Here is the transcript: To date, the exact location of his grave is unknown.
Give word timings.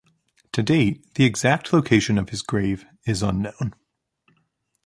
To 0.53 0.63
date, 0.63 1.13
the 1.13 1.25
exact 1.25 1.71
location 1.71 2.17
of 2.17 2.29
his 2.29 2.41
grave 2.41 2.85
is 3.05 3.21
unknown. 3.21 3.75